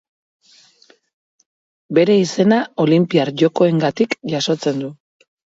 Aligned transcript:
Bere 1.97 2.15
izena 2.21 2.59
Olinpiar 2.87 3.33
Jokoengatik 3.43 4.19
jasotzen 4.35 4.83
du. 4.87 4.93